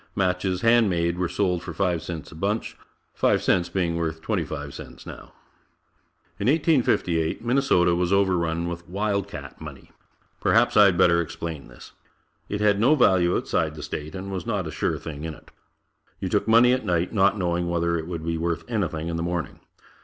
Matches, 0.15 0.61
hand 0.61 0.89
made, 0.89 1.19
were 1.19 1.29
sold 1.29 1.61
for 1.61 1.75
five 1.75 2.01
cents 2.01 2.31
a 2.31 2.35
bunch 2.35 2.75
five 3.13 3.43
cents 3.43 3.69
being 3.69 3.97
worth 3.97 4.19
twenty 4.19 4.43
five 4.43 4.73
cents 4.73 5.05
now. 5.05 5.31
In 6.39 6.47
1858 6.47 7.45
Minnesota 7.45 7.93
was 7.93 8.11
overrun 8.11 8.67
with 8.67 8.89
"Wild 8.89 9.27
Cat" 9.27 9.61
money. 9.61 9.91
Perhaps 10.39 10.75
I 10.75 10.85
had 10.85 10.97
better 10.97 11.21
explain 11.21 11.67
this. 11.67 11.91
It 12.49 12.61
had 12.61 12.79
no 12.79 12.95
value 12.95 13.37
outside 13.37 13.75
the 13.75 13.83
state 13.83 14.15
and 14.15 14.31
was 14.31 14.47
not 14.47 14.65
a 14.65 14.71
sure 14.71 14.97
thing 14.97 15.23
in 15.23 15.35
it. 15.35 15.51
You 16.19 16.29
took 16.29 16.47
money 16.47 16.73
at 16.73 16.83
night, 16.83 17.13
not 17.13 17.37
knowing 17.37 17.69
whether 17.69 17.95
it 17.95 18.07
would 18.07 18.25
be 18.25 18.39
worth 18.39 18.63
anything 18.67 19.07
in 19.07 19.17
the 19.17 19.21
morning. 19.21 19.59